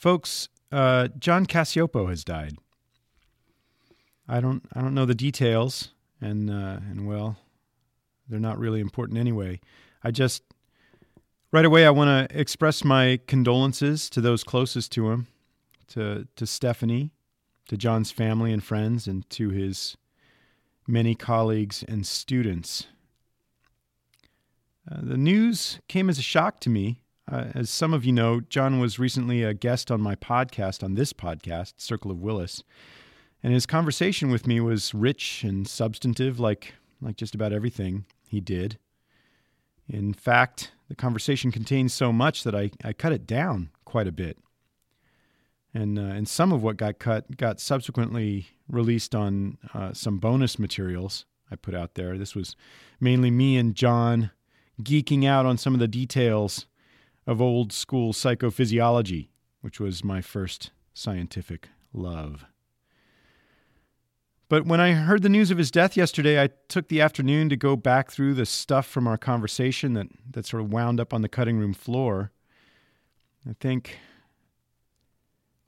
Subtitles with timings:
[0.00, 2.56] Folks, uh, John Cacioppo has died.
[4.26, 5.90] I don't I don't know the details,
[6.22, 7.36] and uh, and well,
[8.26, 9.60] they're not really important anyway.
[10.02, 10.42] I just
[11.52, 15.26] right away I want to express my condolences to those closest to him,
[15.88, 17.10] to to Stephanie,
[17.68, 19.98] to John's family and friends, and to his
[20.86, 22.86] many colleagues and students.
[24.90, 26.99] Uh, the news came as a shock to me.
[27.30, 30.94] Uh, as some of you know, John was recently a guest on my podcast, on
[30.94, 32.64] this podcast, Circle of Willis.
[33.42, 38.40] And his conversation with me was rich and substantive, like, like just about everything he
[38.40, 38.78] did.
[39.88, 44.12] In fact, the conversation contained so much that I, I cut it down quite a
[44.12, 44.38] bit.
[45.72, 50.58] And, uh, and some of what got cut got subsequently released on uh, some bonus
[50.58, 52.18] materials I put out there.
[52.18, 52.56] This was
[52.98, 54.32] mainly me and John
[54.82, 56.66] geeking out on some of the details
[57.30, 59.28] of old school psychophysiology,
[59.60, 62.44] which was my first scientific love.
[64.48, 67.56] But when I heard the news of his death yesterday, I took the afternoon to
[67.56, 71.22] go back through the stuff from our conversation that, that sort of wound up on
[71.22, 72.32] the cutting room floor.
[73.48, 73.98] I think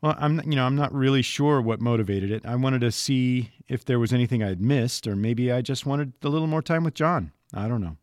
[0.00, 2.44] well, I'm you know, I'm not really sure what motivated it.
[2.44, 6.12] I wanted to see if there was anything I'd missed or maybe I just wanted
[6.24, 7.30] a little more time with John.
[7.54, 7.98] I don't know.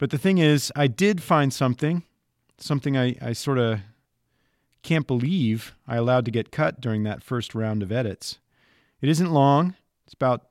[0.00, 2.04] But the thing is, I did find something,
[2.56, 3.80] something I, I sort of
[4.82, 8.38] can't believe I allowed to get cut during that first round of edits.
[9.02, 9.74] It isn't long.
[10.06, 10.46] It's about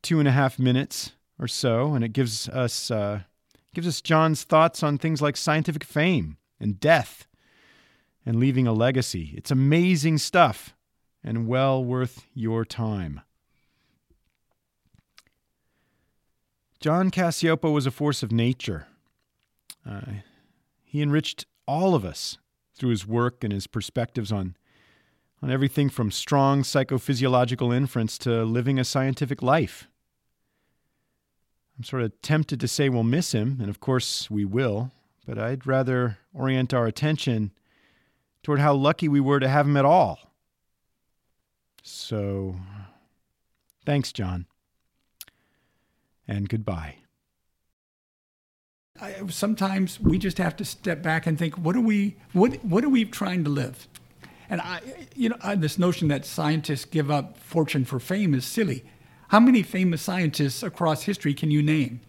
[0.00, 3.20] two and a half minutes or so, and it gives us uh,
[3.74, 7.26] gives us John's thoughts on things like scientific fame and death
[8.24, 9.34] and leaving a legacy.
[9.36, 10.74] It's amazing stuff
[11.22, 13.20] and well worth your time.
[16.80, 18.86] John Cacioppo was a force of nature.
[19.88, 20.00] Uh,
[20.82, 22.38] he enriched all of us
[22.74, 24.56] through his work and his perspectives on
[25.42, 29.88] on everything from strong psychophysiological inference to living a scientific life.
[31.78, 34.92] I'm sort of tempted to say we'll miss him, and of course we will,
[35.26, 37.52] but I'd rather orient our attention
[38.42, 40.18] toward how lucky we were to have him at all.
[41.82, 42.56] So,
[43.86, 44.46] thanks, John,
[46.30, 46.94] and goodbye.
[49.00, 52.84] I, sometimes we just have to step back and think, what are we, what, what
[52.84, 53.88] are we trying to live?
[54.48, 54.80] And I,
[55.14, 58.84] you know, this notion that scientists give up fortune for fame is silly.
[59.28, 62.00] How many famous scientists across history can you name?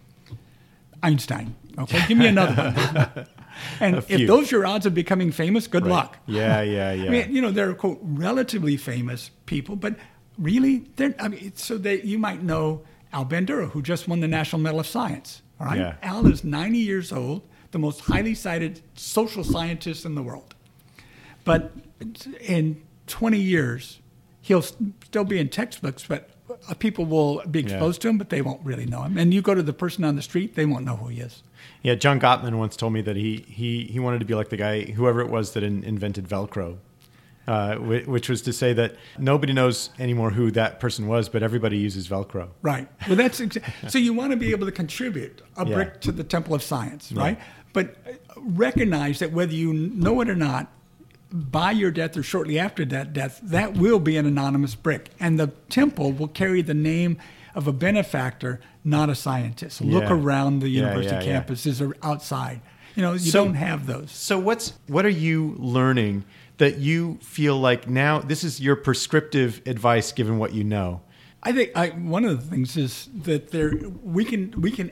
[1.03, 1.55] Einstein.
[1.77, 3.27] Okay, give me another one.
[3.79, 5.91] and if those are your odds of becoming famous, good right.
[5.91, 6.17] luck.
[6.27, 7.05] Yeah, yeah, yeah.
[7.05, 9.95] I mean, you know, they're quote relatively famous people, but
[10.37, 11.15] really, they're.
[11.19, 12.81] I mean, so that you might know
[13.13, 15.41] Al Bandura, who just won the National Medal of Science.
[15.59, 15.95] All right, yeah.
[16.01, 20.55] Al is 90 years old, the most highly cited social scientist in the world.
[21.43, 21.71] But
[22.41, 23.99] in 20 years,
[24.41, 26.29] he'll still be in textbooks, but
[26.67, 28.03] uh, people will be exposed yeah.
[28.03, 29.17] to him, but they won't really know him.
[29.17, 31.43] And you go to the person on the street, they won't know who he is.
[31.81, 34.57] Yeah, John Gottman once told me that he he he wanted to be like the
[34.57, 36.77] guy, whoever it was that in, invented Velcro.
[37.47, 41.75] Uh, which was to say that nobody knows anymore who that person was, but everybody
[41.75, 42.49] uses Velcro.
[42.61, 42.87] Right.
[43.07, 45.73] Well, that's exa- so you want to be able to contribute a yeah.
[45.73, 47.37] brick to the temple of science, right?
[47.37, 47.43] Yeah.
[47.73, 50.71] But uh, recognize that whether you know it or not,
[51.31, 55.09] by your death or shortly after that death, that will be an anonymous brick.
[55.19, 57.17] And the temple will carry the name
[57.55, 59.81] of a benefactor, not a scientist.
[59.81, 59.99] Yeah.
[59.99, 62.61] Look around the university campuses or outside.
[62.95, 64.11] You know, you so, don't have those.
[64.11, 66.25] So what's what are you learning
[66.61, 71.01] that you feel like now this is your prescriptive advice given what you know?
[71.41, 73.73] I think I, one of the things is that there
[74.03, 74.91] we can we can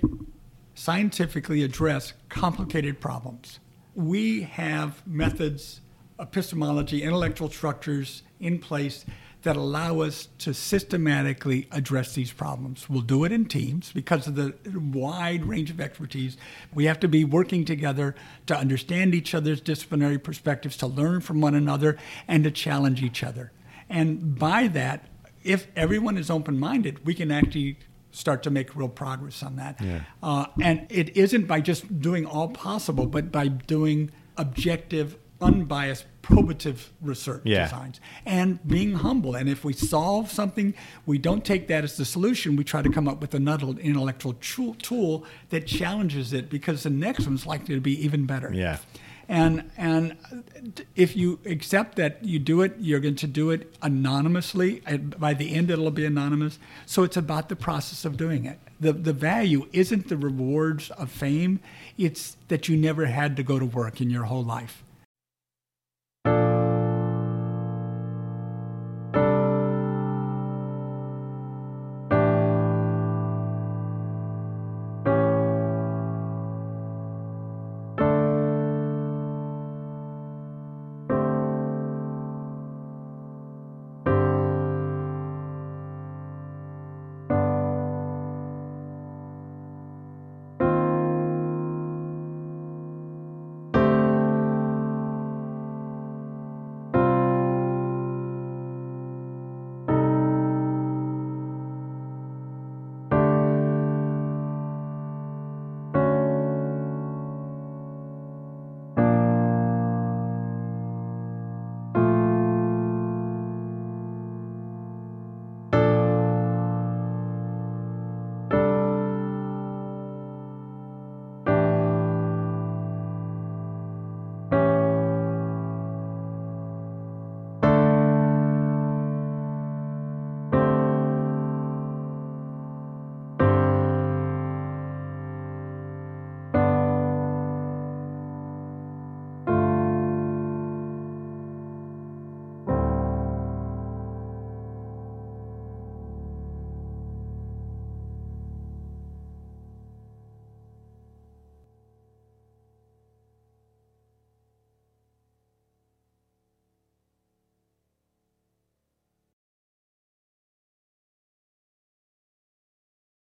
[0.73, 3.59] scientifically address complicated problems.
[3.93, 5.81] We have methods
[6.19, 9.05] epistemology, intellectual structures in place
[9.43, 12.89] that allow us to systematically address these problems.
[12.89, 16.35] We'll do it in teams because of the wide range of expertise.
[16.73, 18.15] We have to be working together
[18.47, 21.97] to understand each other's disciplinary perspectives, to learn from one another,
[22.27, 23.51] and to challenge each other.
[23.89, 25.05] And by that,
[25.43, 27.79] if everyone is open minded, we can actually
[28.11, 29.79] start to make real progress on that.
[29.81, 30.01] Yeah.
[30.21, 36.89] Uh, and it isn't by just doing all possible, but by doing objective unbiased probative
[37.01, 37.63] research yeah.
[37.63, 39.35] designs and being humble.
[39.35, 40.73] And if we solve something
[41.05, 42.55] we don't take that as the solution.
[42.55, 47.25] We try to come up with another intellectual tool that challenges it because the next
[47.25, 48.51] one's likely to be even better.
[48.53, 48.77] Yeah.
[49.27, 50.17] And and
[50.95, 54.81] if you accept that you do it you're going to do it anonymously.
[55.17, 56.59] By the end it'll be anonymous.
[56.85, 58.59] So it's about the process of doing it.
[58.79, 61.59] The the value isn't the rewards of fame.
[61.97, 64.83] It's that you never had to go to work in your whole life